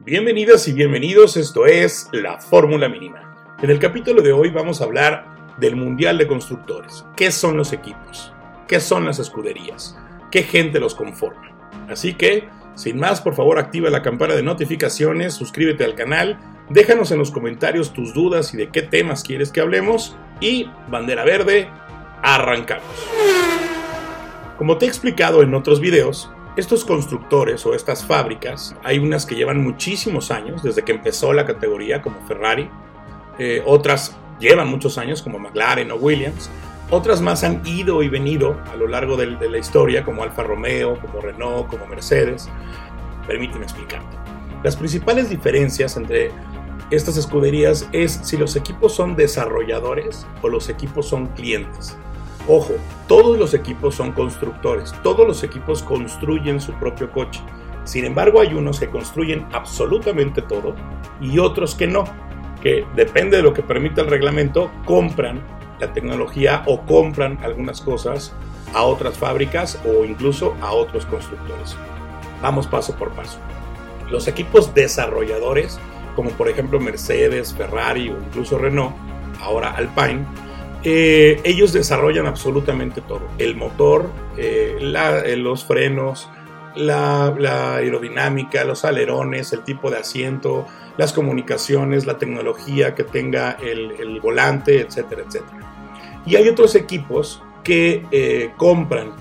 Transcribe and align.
Bienvenidas 0.00 0.68
y 0.68 0.72
bienvenidos, 0.72 1.36
esto 1.36 1.66
es 1.66 2.08
la 2.12 2.38
Fórmula 2.38 2.88
Mínima. 2.88 3.56
En 3.60 3.68
el 3.68 3.80
capítulo 3.80 4.22
de 4.22 4.30
hoy 4.30 4.48
vamos 4.48 4.80
a 4.80 4.84
hablar 4.84 5.56
del 5.58 5.74
Mundial 5.74 6.18
de 6.18 6.28
Constructores. 6.28 7.04
¿Qué 7.16 7.32
son 7.32 7.56
los 7.56 7.72
equipos? 7.72 8.32
¿Qué 8.68 8.78
son 8.78 9.04
las 9.04 9.18
escuderías? 9.18 9.98
¿Qué 10.30 10.44
gente 10.44 10.78
los 10.78 10.94
conforma? 10.94 11.50
Así 11.88 12.14
que, 12.14 12.48
sin 12.76 12.96
más, 12.96 13.20
por 13.20 13.34
favor 13.34 13.58
activa 13.58 13.90
la 13.90 14.02
campana 14.02 14.36
de 14.36 14.44
notificaciones, 14.44 15.34
suscríbete 15.34 15.84
al 15.84 15.96
canal, 15.96 16.38
déjanos 16.70 17.10
en 17.10 17.18
los 17.18 17.32
comentarios 17.32 17.92
tus 17.92 18.14
dudas 18.14 18.54
y 18.54 18.56
de 18.56 18.68
qué 18.68 18.82
temas 18.82 19.24
quieres 19.24 19.50
que 19.50 19.60
hablemos 19.60 20.16
y, 20.40 20.70
bandera 20.88 21.24
verde, 21.24 21.68
arrancamos. 22.22 22.86
Como 24.58 24.78
te 24.78 24.86
he 24.86 24.88
explicado 24.88 25.42
en 25.42 25.54
otros 25.54 25.80
videos, 25.80 26.30
estos 26.58 26.84
constructores 26.84 27.64
o 27.66 27.72
estas 27.72 28.04
fábricas, 28.04 28.74
hay 28.82 28.98
unas 28.98 29.24
que 29.24 29.36
llevan 29.36 29.62
muchísimos 29.62 30.32
años, 30.32 30.60
desde 30.60 30.82
que 30.82 30.90
empezó 30.90 31.32
la 31.32 31.46
categoría, 31.46 32.02
como 32.02 32.20
Ferrari, 32.26 32.68
eh, 33.38 33.62
otras 33.64 34.16
llevan 34.40 34.66
muchos 34.66 34.98
años, 34.98 35.22
como 35.22 35.38
McLaren 35.38 35.92
o 35.92 35.94
Williams, 35.94 36.50
otras 36.90 37.20
más 37.20 37.44
han 37.44 37.64
ido 37.64 38.02
y 38.02 38.08
venido 38.08 38.60
a 38.72 38.74
lo 38.74 38.88
largo 38.88 39.16
de, 39.16 39.36
de 39.36 39.48
la 39.48 39.58
historia, 39.58 40.04
como 40.04 40.24
Alfa 40.24 40.42
Romeo, 40.42 40.98
como 41.00 41.20
Renault, 41.20 41.68
como 41.68 41.86
Mercedes. 41.86 42.48
Permíteme 43.28 43.62
explicarte. 43.62 44.16
Las 44.64 44.74
principales 44.74 45.30
diferencias 45.30 45.96
entre 45.96 46.32
estas 46.90 47.16
escuderías 47.16 47.88
es 47.92 48.18
si 48.24 48.36
los 48.36 48.56
equipos 48.56 48.92
son 48.96 49.14
desarrolladores 49.14 50.26
o 50.42 50.48
los 50.48 50.68
equipos 50.68 51.06
son 51.06 51.28
clientes. 51.28 51.96
Ojo, 52.50 52.76
todos 53.06 53.38
los 53.38 53.52
equipos 53.52 53.94
son 53.94 54.12
constructores, 54.12 54.94
todos 55.02 55.26
los 55.26 55.42
equipos 55.42 55.82
construyen 55.82 56.62
su 56.62 56.72
propio 56.72 57.10
coche. 57.12 57.42
Sin 57.84 58.06
embargo, 58.06 58.40
hay 58.40 58.54
unos 58.54 58.80
que 58.80 58.88
construyen 58.88 59.46
absolutamente 59.52 60.40
todo 60.40 60.74
y 61.20 61.38
otros 61.40 61.74
que 61.74 61.86
no, 61.86 62.04
que 62.62 62.86
depende 62.96 63.36
de 63.36 63.42
lo 63.42 63.52
que 63.52 63.62
permita 63.62 64.00
el 64.00 64.08
reglamento, 64.08 64.70
compran 64.86 65.42
la 65.78 65.92
tecnología 65.92 66.62
o 66.64 66.80
compran 66.86 67.38
algunas 67.42 67.82
cosas 67.82 68.32
a 68.72 68.82
otras 68.82 69.18
fábricas 69.18 69.78
o 69.84 70.06
incluso 70.06 70.54
a 70.62 70.72
otros 70.72 71.04
constructores. 71.04 71.76
Vamos 72.40 72.66
paso 72.66 72.96
por 72.96 73.10
paso. 73.10 73.38
Los 74.10 74.26
equipos 74.26 74.72
desarrolladores, 74.72 75.78
como 76.16 76.30
por 76.30 76.48
ejemplo 76.48 76.80
Mercedes, 76.80 77.52
Ferrari 77.52 78.08
o 78.08 78.16
incluso 78.16 78.56
Renault, 78.56 78.94
ahora 79.42 79.70
Alpine, 79.72 80.24
eh, 80.84 81.40
ellos 81.44 81.72
desarrollan 81.72 82.26
absolutamente 82.26 83.00
todo. 83.00 83.22
El 83.38 83.56
motor, 83.56 84.10
eh, 84.36 84.78
eh, 84.80 85.36
los 85.36 85.64
frenos, 85.64 86.28
la, 86.76 87.26
aerodinámica, 87.76 88.64
los 88.64 88.84
alerones, 88.84 89.52
el 89.52 89.64
tipo 89.64 89.90
de 89.90 89.98
asiento, 89.98 90.66
las 90.96 91.12
comunicaciones, 91.12 92.06
la 92.06 92.18
tecnología 92.18 92.94
que 92.94 93.04
tenga 93.04 93.52
el, 93.60 94.20
volante, 94.20 94.80
etcétera, 94.80 95.22
etcétera. 95.26 95.58
Y 96.26 96.36
hay 96.36 96.48
otros 96.48 96.74
equipos 96.74 97.42
que 97.64 98.52
compran 98.56 99.12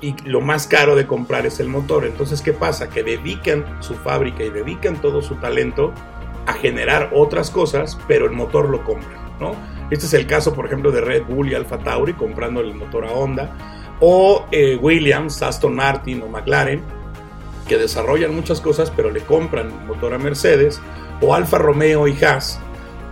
y 0.00 0.14
lo 0.24 0.40
más 0.40 0.66
caro 0.66 0.94
de 0.94 1.06
comprar 1.06 1.46
es 1.46 1.60
el 1.60 1.68
motor. 1.68 2.04
Entonces, 2.04 2.42
¿qué 2.42 2.52
pasa? 2.52 2.88
Que 2.88 3.02
dedican 3.02 3.64
su 3.80 3.94
fábrica 3.94 4.44
y 4.44 4.50
dedican 4.50 5.00
todo 5.00 5.22
su 5.22 5.36
talento 5.36 5.92
a 6.46 6.54
generar 6.54 7.10
otras 7.12 7.50
cosas, 7.50 7.98
pero 8.06 8.26
el 8.26 8.32
motor 8.32 8.68
lo 8.68 8.84
compran, 8.84 9.20
¿no? 9.40 9.54
Este 9.90 10.06
es 10.06 10.14
el 10.14 10.26
caso, 10.26 10.54
por 10.54 10.66
ejemplo, 10.66 10.90
de 10.90 11.00
Red 11.00 11.24
Bull 11.24 11.50
y 11.50 11.54
Alfa 11.54 11.78
Tauri 11.78 12.14
comprando 12.14 12.60
el 12.60 12.74
motor 12.74 13.04
a 13.04 13.12
Honda, 13.12 13.56
o 14.00 14.46
eh, 14.50 14.76
Williams, 14.80 15.42
Aston 15.42 15.74
Martin 15.74 16.22
o 16.22 16.28
McLaren, 16.28 16.82
que 17.68 17.78
desarrollan 17.78 18.34
muchas 18.34 18.60
cosas, 18.60 18.92
pero 18.94 19.10
le 19.10 19.20
compran 19.20 19.66
el 19.66 19.86
motor 19.86 20.14
a 20.14 20.18
Mercedes, 20.18 20.80
o 21.20 21.34
Alfa 21.34 21.58
Romeo 21.58 22.06
y 22.08 22.24
Haas, 22.24 22.60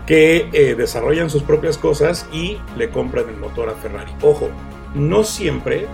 que 0.07 0.49
eh, 0.53 0.75
desarrollan 0.75 1.31
sus 1.31 1.43
propias 1.43 1.79
cosas 1.79 2.29
y 2.33 2.59
le 2.77 2.91
compran 2.91 3.29
el 3.29 3.37
motor 3.37 3.69
a 3.69 3.75
Ferrari. 3.75 4.13
Ojo, 4.21 4.51
no 4.95 5.25
siempre 5.25 5.87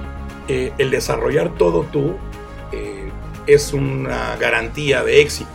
eh, 0.48 0.72
el 0.78 0.90
desarrollar 0.90 1.54
todo 1.54 1.84
tú 1.92 2.16
es 3.46 3.72
una 3.72 4.36
garantía 4.36 5.02
de 5.02 5.20
éxito. 5.20 5.50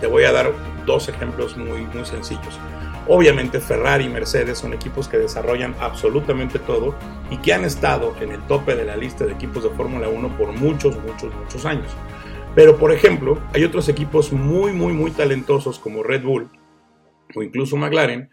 Te 0.00 0.06
voy 0.06 0.24
a 0.24 0.32
dar 0.32 0.52
dos 0.90 1.08
ejemplos 1.08 1.56
muy, 1.56 1.82
muy 1.82 2.04
sencillos. 2.04 2.58
Obviamente 3.06 3.60
Ferrari 3.60 4.04
y 4.04 4.08
Mercedes 4.08 4.58
son 4.58 4.74
equipos 4.74 5.08
que 5.08 5.18
desarrollan 5.18 5.74
absolutamente 5.80 6.58
todo 6.58 6.94
y 7.30 7.38
que 7.38 7.54
han 7.54 7.64
estado 7.64 8.14
en 8.20 8.32
el 8.32 8.40
tope 8.46 8.74
de 8.74 8.84
la 8.84 8.96
lista 8.96 9.24
de 9.24 9.32
equipos 9.32 9.64
de 9.64 9.70
Fórmula 9.70 10.08
1 10.08 10.36
por 10.36 10.52
muchos, 10.52 10.96
muchos, 11.02 11.34
muchos 11.34 11.64
años. 11.64 11.90
Pero 12.54 12.76
por 12.76 12.92
ejemplo, 12.92 13.38
hay 13.54 13.64
otros 13.64 13.88
equipos 13.88 14.32
muy, 14.32 14.72
muy, 14.72 14.92
muy 14.92 15.10
talentosos 15.12 15.78
como 15.78 16.02
Red 16.02 16.22
Bull 16.22 16.50
o 17.34 17.42
incluso 17.42 17.76
McLaren 17.76 18.30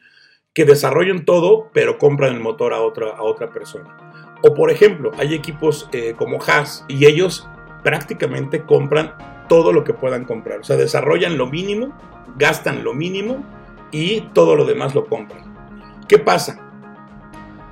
que 0.53 0.65
desarrollan 0.65 1.23
todo 1.23 1.69
pero 1.73 1.99
compran 1.99 2.33
el 2.33 2.39
motor 2.39 2.73
a 2.73 2.81
otra, 2.81 3.11
a 3.11 3.21
otra 3.21 3.51
persona. 3.51 3.95
O 4.43 4.53
por 4.53 4.71
ejemplo, 4.71 5.11
hay 5.17 5.33
equipos 5.33 5.89
eh, 5.91 6.13
como 6.17 6.39
Haas 6.41 6.85
y 6.87 7.05
ellos 7.05 7.47
prácticamente 7.83 8.63
compran 8.63 9.13
todo 9.47 9.73
lo 9.73 9.83
que 9.83 9.93
puedan 9.93 10.25
comprar. 10.25 10.59
O 10.59 10.63
sea, 10.63 10.75
desarrollan 10.75 11.37
lo 11.37 11.47
mínimo, 11.47 11.93
gastan 12.37 12.83
lo 12.83 12.93
mínimo 12.93 13.43
y 13.91 14.21
todo 14.33 14.55
lo 14.55 14.65
demás 14.65 14.95
lo 14.95 15.05
compran. 15.05 15.55
¿Qué 16.07 16.19
pasa? 16.19 16.59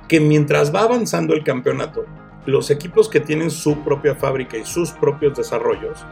Que 0.08 0.20
mientras 0.20 0.74
va 0.74 0.82
avanzando 0.82 1.34
el 1.34 1.44
campeonato, 1.44 2.04
los 2.46 2.70
equipos 2.70 3.08
que 3.08 3.20
tienen 3.20 3.50
su 3.50 3.82
propia 3.82 4.14
fábrica 4.14 4.56
y 4.56 4.64
sus 4.64 4.92
propios 4.92 5.36
desarrollos 5.36 6.04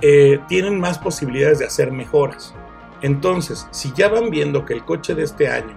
eh, 0.00 0.40
tienen 0.48 0.78
más 0.78 0.98
posibilidades 0.98 1.60
de 1.60 1.66
hacer 1.66 1.92
mejoras. 1.92 2.54
Entonces, 3.00 3.66
si 3.70 3.92
ya 3.94 4.08
van 4.08 4.30
viendo 4.30 4.64
que 4.64 4.74
el 4.74 4.84
coche 4.84 5.14
de 5.14 5.24
este 5.24 5.48
año 5.48 5.74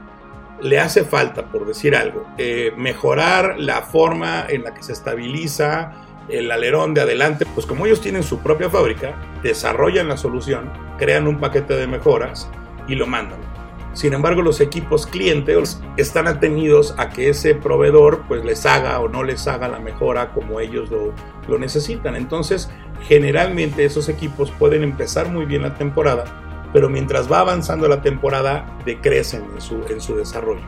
le 0.62 0.80
hace 0.80 1.04
falta, 1.04 1.46
por 1.46 1.66
decir 1.66 1.96
algo, 1.96 2.26
eh, 2.38 2.72
mejorar 2.78 3.56
la 3.58 3.82
forma 3.82 4.46
en 4.48 4.64
la 4.64 4.74
que 4.74 4.84
se 4.84 4.94
estabiliza 4.94 6.05
el 6.30 6.52
alerón 6.52 6.94
de 6.94 7.02
adelante, 7.02 7.46
pues 7.54 7.66
como 7.66 7.86
ellos 7.86 8.02
tienen 8.02 8.24
su 8.24 8.40
propia 8.40 8.70
fábrica, 8.70 9.16
desarrollan 9.44 10.08
la 10.08 10.18
solución, 10.18 10.72
crean 10.98 11.28
un 11.28 11.40
paquete 11.40 11.76
de 11.76 11.88
mejoras 11.88 12.50
y 12.88 12.96
lo 12.96 13.08
mandan. 13.08 13.40
Sin 13.96 14.12
embargo, 14.12 14.42
los 14.42 14.60
equipos 14.60 15.08
clientes 15.08 15.82
están 15.96 16.28
atenidos 16.28 16.94
a 16.98 17.10
que 17.10 17.30
ese 17.30 17.56
proveedor 17.56 18.24
pues 18.28 18.44
les 18.44 18.66
haga 18.66 19.00
o 19.00 19.08
no 19.08 19.24
les 19.24 19.48
haga 19.48 19.70
la 19.70 19.80
mejora 19.80 20.34
como 20.34 20.60
ellos 20.60 20.90
lo, 21.48 21.58
necesitan. 21.58 22.18
Entonces, 22.18 22.70
generalmente 23.08 23.86
esos 23.86 24.10
equipos 24.10 24.52
pueden 24.52 24.84
empezar 24.84 25.30
muy 25.30 25.46
bien 25.46 25.62
la 25.62 25.76
temporada, 25.76 26.26
pero 26.74 26.90
mientras 26.90 27.32
va 27.32 27.40
avanzando 27.40 27.88
la 27.88 28.02
temporada 28.02 28.78
decrecen 28.84 29.46
en 29.54 29.62
su, 29.62 29.86
en 29.88 30.02
su 30.02 30.18
desarrollo. 30.18 30.66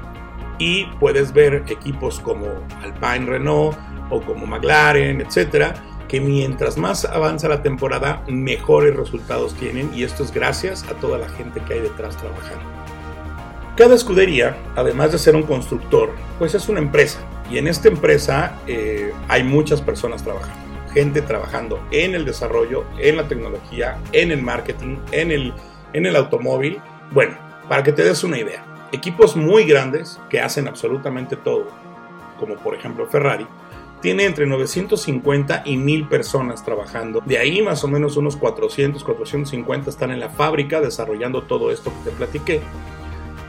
Y 0.57 0.85
puedes 0.97 1.33
ver 1.33 1.65
equipos 1.67 2.21
como 2.21 2.47
Alpine 2.81 3.29
Renault 3.29 3.77
o 4.09 4.21
como 4.21 4.45
McLaren, 4.45 5.21
etcétera, 5.21 5.73
que 6.07 6.21
mientras 6.21 6.77
más 6.77 7.05
avanza 7.05 7.49
la 7.49 7.61
temporada, 7.61 8.23
mejores 8.27 8.95
resultados 8.95 9.53
tienen 9.55 9.91
y 9.93 10.03
esto 10.03 10.23
es 10.23 10.31
gracias 10.31 10.83
a 10.83 10.93
toda 10.95 11.17
la 11.17 11.29
gente 11.29 11.61
que 11.61 11.73
hay 11.73 11.81
detrás 11.81 12.15
trabajando. 12.17 12.63
Cada 13.75 13.93
escudería, 13.93 14.57
además 14.75 15.11
de 15.11 15.19
ser 15.19 15.35
un 15.35 15.43
constructor, 15.43 16.09
pues 16.39 16.55
es 16.55 16.67
una 16.67 16.79
empresa. 16.79 17.19
Y 17.51 17.59
en 17.59 17.67
esta 17.67 17.87
empresa 17.87 18.57
eh, 18.65 19.13
hay 19.27 19.43
muchas 19.43 19.81
personas 19.81 20.23
trabajando. 20.23 20.55
Gente 20.93 21.21
trabajando 21.21 21.79
en 21.91 22.15
el 22.15 22.25
desarrollo, 22.25 22.85
en 22.97 23.17
la 23.17 23.27
tecnología, 23.27 23.99
en 24.13 24.31
el 24.31 24.41
marketing, 24.41 24.97
en 25.11 25.31
el, 25.31 25.53
en 25.93 26.07
el 26.07 26.15
automóvil. 26.15 26.79
Bueno, 27.11 27.37
para 27.69 27.83
que 27.83 27.91
te 27.91 28.03
des 28.03 28.23
una 28.23 28.39
idea. 28.39 28.65
Equipos 28.91 29.35
muy 29.35 29.65
grandes 29.65 30.19
que 30.29 30.41
hacen 30.41 30.67
absolutamente 30.67 31.35
todo, 31.35 31.67
como 32.39 32.55
por 32.55 32.73
ejemplo 32.73 33.05
Ferrari, 33.05 33.45
tiene 34.01 34.25
entre 34.25 34.45
950 34.45 35.63
y 35.65 35.77
1000 35.77 36.07
personas 36.07 36.63
trabajando. 36.63 37.21
De 37.25 37.37
ahí 37.37 37.61
más 37.61 37.83
o 37.83 37.87
menos 37.87 38.17
unos 38.17 38.35
400, 38.37 39.03
450 39.03 39.89
están 39.89 40.11
en 40.11 40.19
la 40.19 40.29
fábrica 40.29 40.81
desarrollando 40.81 41.43
todo 41.43 41.71
esto 41.71 41.91
que 41.91 42.11
te 42.11 42.15
platiqué. 42.15 42.61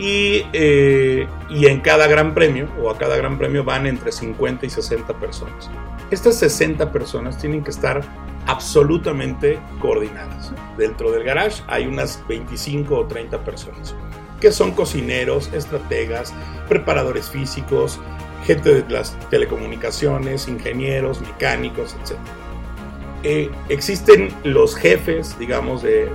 Eh, 0.01 1.27
y, 1.51 1.67
en 1.67 1.81
cada 1.81 2.07
gran 2.07 2.33
premio 2.33 2.69
o 2.81 2.89
a 2.89 2.97
cada 2.97 3.17
gran 3.17 3.37
premio 3.37 3.65
van 3.65 3.87
entre 3.87 4.13
50 4.13 4.67
y 4.67 4.71
60 4.71 5.13
personas. 5.15 5.71
Estas 6.11 6.37
60 6.37 6.93
personas 6.93 7.37
tienen 7.39 7.65
que 7.65 7.71
estar 7.71 8.03
absolutamente 8.47 9.59
coordinadas. 9.81 10.53
Dentro 10.77 11.11
del 11.11 11.25
garage 11.25 11.63
hay 11.67 11.87
unas 11.87 12.23
25 12.29 12.97
o 12.97 13.07
30 13.07 13.45
personas 13.45 13.95
que 14.41 14.53
son 14.53 14.73
cocineros, 14.73 15.51
estrategas, 15.53 16.33
preparadores 16.69 17.29
físicos, 17.29 17.99
gente 18.49 18.83
de 18.83 18.91
las 18.91 19.15
telecomunicaciones, 19.29 20.49
ingenieros, 20.49 21.21
mecánicos, 21.21 21.95
etc. 22.03 22.17
Eh, 23.23 23.51
existen 23.69 24.31
los 24.43 24.75
jefes, 24.75 25.39
digamos, 25.39 25.83
de, 25.83 26.11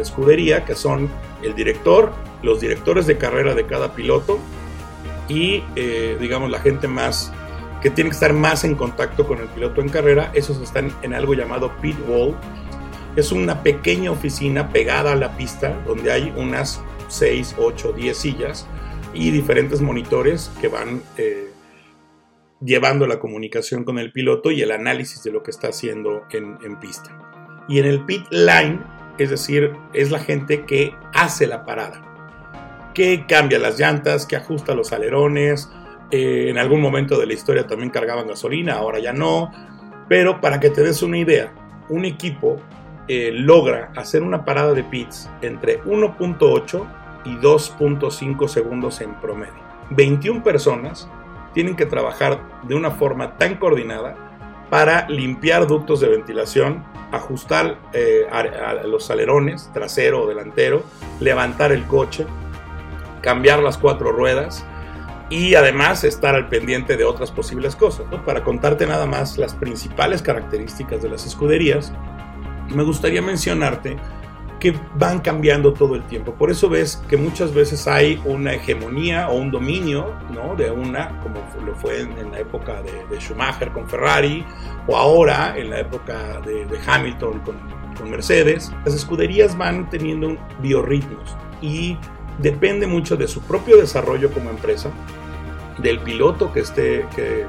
escudería, 0.00 0.64
que 0.64 0.74
son 0.74 1.08
el 1.44 1.54
director, 1.54 2.12
los 2.42 2.60
directores 2.60 3.06
de 3.06 3.16
carrera 3.18 3.54
de 3.54 3.66
cada 3.66 3.94
piloto 3.94 4.40
y, 5.28 5.62
eh, 5.76 6.16
digamos, 6.20 6.50
la 6.50 6.58
gente 6.58 6.88
más 6.88 7.32
que 7.80 7.90
tiene 7.90 8.10
que 8.10 8.14
estar 8.14 8.32
más 8.32 8.64
en 8.64 8.74
contacto 8.74 9.24
con 9.24 9.38
el 9.38 9.46
piloto 9.46 9.80
en 9.80 9.88
carrera. 9.88 10.32
Esos 10.34 10.60
están 10.60 10.92
en 11.02 11.14
algo 11.14 11.34
llamado 11.34 11.70
pit 11.80 11.96
wall. 12.08 12.34
Es 13.14 13.30
una 13.30 13.62
pequeña 13.62 14.10
oficina 14.10 14.70
pegada 14.70 15.12
a 15.12 15.14
la 15.14 15.36
pista 15.36 15.80
donde 15.86 16.10
hay 16.10 16.34
unas 16.36 16.80
6, 17.08 17.54
8, 17.58 17.92
10 17.92 18.16
sillas 18.16 18.66
y 19.14 19.30
diferentes 19.30 19.80
monitores 19.80 20.50
que 20.60 20.66
van 20.66 21.00
eh, 21.16 21.45
llevando 22.60 23.06
la 23.06 23.18
comunicación 23.18 23.84
con 23.84 23.98
el 23.98 24.12
piloto 24.12 24.50
y 24.50 24.62
el 24.62 24.70
análisis 24.70 25.22
de 25.22 25.30
lo 25.30 25.42
que 25.42 25.50
está 25.50 25.68
haciendo 25.68 26.24
en, 26.30 26.78
pista. 26.80 27.18
Y 27.68 27.78
en 27.78 27.86
el 27.86 28.04
pit 28.04 28.26
line, 28.30 28.80
es 29.18 29.30
decir, 29.30 29.72
es 29.92 30.10
la 30.10 30.18
gente 30.18 30.64
que 30.64 30.94
hace 31.14 31.46
la 31.46 31.64
parada, 31.64 32.02
que 32.94 33.26
cambia 33.26 33.58
las 33.58 33.78
llantas, 33.78 34.26
que 34.26 34.36
ajusta 34.36 34.74
los 34.74 34.92
alerones, 34.92 35.70
eh, 36.10 36.46
en 36.48 36.58
algún 36.58 36.80
momento 36.80 37.18
de 37.18 37.26
la 37.26 37.34
historia 37.34 37.66
también 37.66 37.90
cargaban 37.90 38.28
gasolina, 38.28 38.74
ahora 38.74 39.00
ya 39.00 39.12
no, 39.12 39.50
pero 40.08 40.40
para 40.40 40.60
que 40.60 40.70
te 40.70 40.82
des 40.82 41.02
una 41.02 41.18
idea, 41.18 41.52
un 41.88 42.04
equipo 42.04 42.60
eh, 43.08 43.30
logra 43.32 43.92
hacer 43.96 44.22
una 44.22 44.44
parada 44.44 44.72
de 44.72 44.84
pits 44.84 45.28
entre 45.42 45.82
1.8 45.82 46.86
y 47.24 47.36
2.5 47.36 48.48
segundos 48.48 49.00
en 49.00 49.14
promedio. 49.20 49.66
21 49.90 50.42
personas 50.42 51.08
tienen 51.56 51.74
que 51.74 51.86
trabajar 51.86 52.60
de 52.64 52.74
una 52.74 52.90
forma 52.90 53.38
tan 53.38 53.54
coordinada 53.54 54.14
para 54.68 55.08
limpiar 55.08 55.66
ductos 55.66 56.00
de 56.00 56.08
ventilación, 56.08 56.84
ajustar 57.12 57.78
eh, 57.94 58.26
los 58.84 59.10
alerones 59.10 59.70
trasero 59.72 60.24
o 60.24 60.28
delantero, 60.28 60.84
levantar 61.18 61.72
el 61.72 61.86
coche, 61.86 62.26
cambiar 63.22 63.60
las 63.60 63.78
cuatro 63.78 64.12
ruedas 64.12 64.66
y 65.30 65.54
además 65.54 66.04
estar 66.04 66.34
al 66.34 66.50
pendiente 66.50 66.98
de 66.98 67.04
otras 67.04 67.30
posibles 67.30 67.74
cosas. 67.74 68.04
Para 68.26 68.44
contarte 68.44 68.86
nada 68.86 69.06
más 69.06 69.38
las 69.38 69.54
principales 69.54 70.20
características 70.20 71.02
de 71.02 71.08
las 71.08 71.24
escuderías, 71.24 71.90
me 72.68 72.82
gustaría 72.82 73.22
mencionarte 73.22 73.96
que 74.60 74.74
van 74.98 75.20
cambiando 75.20 75.72
todo 75.72 75.94
el 75.94 76.02
tiempo. 76.04 76.32
Por 76.32 76.50
eso 76.50 76.68
ves 76.68 77.02
que 77.08 77.16
muchas 77.16 77.52
veces 77.52 77.86
hay 77.86 78.20
una 78.24 78.54
hegemonía 78.54 79.28
o 79.28 79.36
un 79.36 79.50
dominio 79.50 80.14
¿no? 80.32 80.56
de 80.56 80.70
una, 80.70 81.20
como 81.20 81.36
lo 81.64 81.74
fue 81.74 82.00
en, 82.00 82.30
la 82.30 82.38
época 82.38 82.82
de, 82.82 83.20
Schumacher 83.20 83.70
con 83.72 83.88
Ferrari, 83.88 84.44
o 84.86 84.96
ahora 84.96 85.56
en 85.56 85.70
la 85.70 85.80
época 85.80 86.40
de, 86.40 86.66
Hamilton 86.86 87.40
con, 87.40 87.56
con, 87.96 88.10
Mercedes. 88.10 88.72
Las 88.84 88.94
escuderías 88.94 89.56
van 89.56 89.90
teniendo 89.90 90.36
biorritmos 90.60 91.36
y 91.60 91.96
depende 92.38 92.86
mucho 92.86 93.16
de 93.16 93.28
su 93.28 93.40
propio 93.42 93.76
desarrollo 93.76 94.30
como 94.30 94.50
empresa, 94.50 94.90
del 95.78 95.98
piloto 96.00 96.52
que 96.52 96.60
esté, 96.60 97.06
que, 97.14 97.44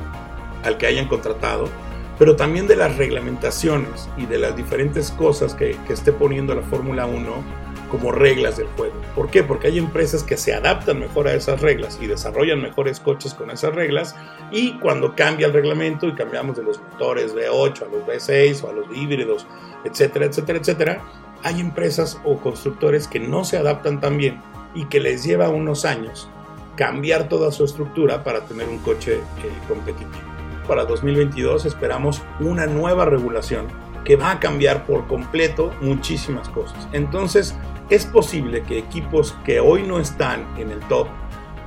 al 0.63 0.77
que 0.77 0.87
hayan 0.87 1.07
contratado, 1.07 1.69
pero 2.17 2.35
también 2.35 2.67
de 2.67 2.75
las 2.75 2.97
reglamentaciones 2.97 4.09
y 4.17 4.25
de 4.25 4.39
las 4.39 4.55
diferentes 4.55 5.11
cosas 5.11 5.53
que, 5.53 5.77
que 5.85 5.93
esté 5.93 6.11
poniendo 6.11 6.55
la 6.55 6.63
Fórmula 6.63 7.05
1 7.05 7.67
como 7.89 8.11
reglas 8.11 8.57
del 8.57 8.67
juego. 8.67 8.95
¿Por 9.15 9.29
qué? 9.29 9.43
Porque 9.43 9.67
hay 9.67 9.77
empresas 9.77 10.23
que 10.23 10.37
se 10.37 10.53
adaptan 10.53 10.99
mejor 10.99 11.27
a 11.27 11.33
esas 11.33 11.61
reglas 11.61 11.97
y 12.01 12.07
desarrollan 12.07 12.61
mejores 12.61 12.99
coches 12.99 13.33
con 13.33 13.49
esas 13.51 13.73
reglas 13.73 14.15
y 14.51 14.77
cuando 14.79 15.15
cambia 15.15 15.47
el 15.47 15.53
reglamento 15.53 16.07
y 16.07 16.15
cambiamos 16.15 16.57
de 16.57 16.63
los 16.63 16.81
motores 16.81 17.33
V8 17.33 17.81
a 17.83 17.85
los 17.85 18.05
V6 18.05 18.63
o 18.63 18.69
a 18.69 18.73
los 18.73 18.85
híbridos, 18.95 19.47
etcétera, 19.85 20.25
etcétera, 20.25 20.59
etcétera, 20.59 21.01
hay 21.43 21.59
empresas 21.59 22.19
o 22.25 22.37
constructores 22.39 23.07
que 23.07 23.19
no 23.19 23.43
se 23.43 23.57
adaptan 23.57 24.01
tan 24.01 24.17
bien 24.17 24.41
y 24.73 24.85
que 24.85 24.99
les 24.99 25.23
lleva 25.23 25.49
unos 25.49 25.85
años 25.85 26.29
cambiar 26.75 27.29
toda 27.29 27.51
su 27.51 27.65
estructura 27.65 28.23
para 28.23 28.41
tener 28.41 28.67
un 28.67 28.79
coche 28.79 29.15
eh, 29.15 29.21
competitivo 29.67 30.36
para 30.67 30.85
2022 30.85 31.65
esperamos 31.65 32.21
una 32.39 32.67
nueva 32.67 33.05
regulación 33.05 33.67
que 34.03 34.15
va 34.15 34.31
a 34.31 34.39
cambiar 34.39 34.85
por 34.85 35.07
completo 35.07 35.73
muchísimas 35.81 36.47
cosas. 36.49 36.87
Entonces, 36.93 37.55
es 37.89 38.05
posible 38.05 38.63
que 38.63 38.77
equipos 38.77 39.35
que 39.43 39.59
hoy 39.59 39.83
no 39.83 39.99
están 39.99 40.45
en 40.57 40.71
el 40.71 40.79
top, 40.87 41.07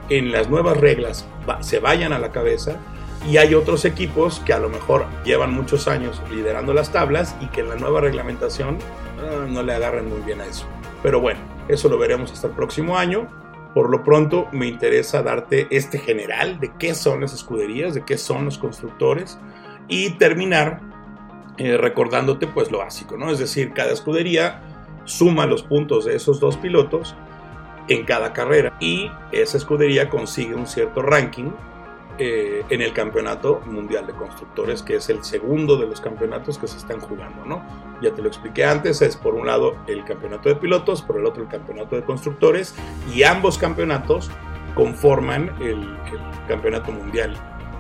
en 0.09 0.33
las 0.33 0.49
nuevas 0.49 0.77
reglas, 0.77 1.27
se 1.61 1.81
vayan 1.81 2.13
a 2.13 2.19
la 2.19 2.31
cabeza 2.31 2.77
y 3.29 3.37
hay 3.37 3.55
otros 3.55 3.85
equipos 3.85 4.41
que 4.41 4.53
a 4.53 4.59
lo 4.59 4.69
mejor 4.69 5.07
llevan 5.25 5.53
muchos 5.53 5.89
años 5.89 6.23
liderando 6.31 6.73
las 6.73 6.93
tablas 6.93 7.37
y 7.41 7.47
que 7.47 7.61
en 7.61 7.69
la 7.69 7.77
nueva 7.77 8.01
reglamentación 8.01 8.79
ah, 9.19 9.47
no 9.49 9.63
le 9.63 9.75
agarren 9.75 10.09
muy 10.09 10.21
bien 10.21 10.41
a 10.41 10.47
eso. 10.47 10.67
Pero 11.03 11.21
bueno, 11.21 11.41
eso 11.69 11.89
lo 11.89 11.99
veremos 11.99 12.33
hasta 12.33 12.49
el 12.49 12.55
próximo 12.55 12.97
año. 12.97 13.29
Por 13.75 13.91
lo 13.91 14.03
pronto 14.03 14.49
me 14.53 14.67
interesa 14.67 15.23
darte 15.23 15.69
este 15.71 15.99
general 15.99 16.59
de 16.59 16.73
qué 16.79 16.95
son 16.95 17.21
las 17.21 17.33
escuderías, 17.33 17.95
de 17.95 18.05
qué 18.05 18.19
son 18.19 18.45
los 18.45 18.59
constructores 18.59 19.39
y 19.89 20.11
terminar 20.11 20.81
eh, 21.59 21.77
recordándote 21.77 22.47
pues 22.47 22.71
lo 22.71 22.79
básico, 22.79 23.17
¿no? 23.17 23.31
Es 23.31 23.39
decir, 23.39 23.73
cada 23.73 23.93
escudería 23.93 24.63
suma 25.05 25.47
los 25.47 25.63
puntos 25.63 26.05
de 26.05 26.17
esos 26.17 26.41
dos 26.41 26.57
pilotos 26.57 27.15
en 27.89 28.05
cada 28.05 28.33
carrera 28.33 28.73
y 28.81 29.11
esa 29.33 29.57
escudería 29.57 30.09
consigue 30.09 30.55
un 30.55 30.67
cierto 30.67 31.03
ranking 31.03 31.51
eh, 32.23 32.65
en 32.69 32.83
el 32.83 32.93
Campeonato 32.93 33.63
Mundial 33.65 34.07
de 34.07 34.13
Constructores, 34.13 34.83
que 34.83 34.97
es 34.97 35.09
el 35.09 35.25
segundo 35.25 35.79
de 35.79 35.87
los 35.87 36.03
campeonatos 36.03 36.59
que 36.59 36.67
se 36.67 36.77
están 36.77 37.01
jugando, 37.01 37.47
¿no? 37.47 37.65
Ya 38.03 38.13
te 38.13 38.21
lo 38.21 38.29
expliqué 38.29 38.63
antes, 38.67 39.01
es 39.01 39.17
por 39.17 39.35
un 39.35 39.47
lado 39.47 39.77
el 39.87 40.05
Campeonato 40.05 40.51
de 40.51 40.57
Pilotos, 40.57 41.01
por 41.01 41.17
el 41.17 41.25
otro 41.25 41.43
el 41.43 41.49
Campeonato 41.49 41.97
de 41.97 42.05
Constructores, 42.05 42.75
y 43.15 43.23
ambos 43.23 43.57
campeonatos 43.57 44.31
conforman 44.75 45.49
el, 45.63 45.79
el 45.79 46.47
Campeonato 46.47 46.93
Mundial 46.93 47.35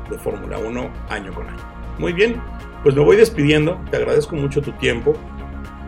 de 0.08 0.16
Fórmula 0.16 0.56
1 0.56 0.90
año 1.10 1.34
con 1.34 1.46
año. 1.46 1.58
Muy 1.98 2.14
bien, 2.14 2.40
pues 2.82 2.94
me 2.94 3.04
voy 3.04 3.18
despidiendo, 3.18 3.78
te 3.90 3.98
agradezco 3.98 4.36
mucho 4.36 4.62
tu 4.62 4.72
tiempo, 4.72 5.12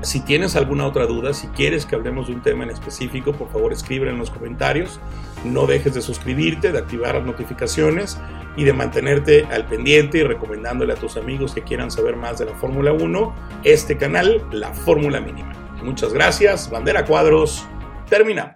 si 0.02 0.20
tienes 0.20 0.56
alguna 0.56 0.86
otra 0.86 1.06
duda, 1.06 1.32
si 1.32 1.46
quieres 1.48 1.86
que 1.86 1.94
hablemos 1.94 2.26
de 2.26 2.34
un 2.34 2.42
tema 2.42 2.64
en 2.64 2.70
específico, 2.70 3.32
por 3.32 3.50
favor 3.50 3.72
escribe 3.72 4.08
en 4.10 4.18
los 4.18 4.30
comentarios. 4.30 5.00
No 5.44 5.66
dejes 5.66 5.94
de 5.94 6.02
suscribirte, 6.02 6.72
de 6.72 6.78
activar 6.78 7.14
las 7.14 7.24
notificaciones 7.24 8.18
y 8.56 8.64
de 8.64 8.72
mantenerte 8.72 9.46
al 9.50 9.66
pendiente 9.66 10.18
y 10.18 10.22
recomendándole 10.22 10.92
a 10.92 10.96
tus 10.96 11.16
amigos 11.16 11.54
que 11.54 11.62
quieran 11.62 11.90
saber 11.90 12.16
más 12.16 12.38
de 12.38 12.46
la 12.46 12.54
Fórmula 12.54 12.92
1 12.92 13.34
este 13.64 13.96
canal, 13.96 14.44
La 14.50 14.72
Fórmula 14.72 15.20
Mínima. 15.20 15.52
Muchas 15.82 16.12
gracias, 16.12 16.70
bandera 16.70 17.04
cuadros, 17.04 17.66
terminamos. 18.08 18.54